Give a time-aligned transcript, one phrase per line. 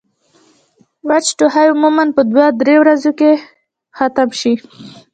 [1.09, 3.31] وچ ټوخی عموماً پۀ دوه درې ورځې کښې
[3.97, 4.53] ختم شي